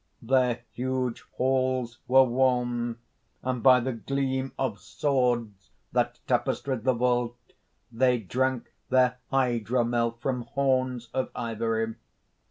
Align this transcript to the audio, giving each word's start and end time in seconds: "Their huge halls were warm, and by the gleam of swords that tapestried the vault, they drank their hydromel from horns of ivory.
"Their 0.23 0.63
huge 0.71 1.21
halls 1.37 1.99
were 2.07 2.23
warm, 2.23 2.97
and 3.43 3.61
by 3.61 3.79
the 3.79 3.93
gleam 3.93 4.51
of 4.57 4.79
swords 4.79 5.69
that 5.91 6.17
tapestried 6.25 6.85
the 6.85 6.93
vault, 6.95 7.37
they 7.91 8.17
drank 8.17 8.73
their 8.89 9.19
hydromel 9.31 10.13
from 10.19 10.41
horns 10.41 11.09
of 11.13 11.29
ivory. 11.35 11.93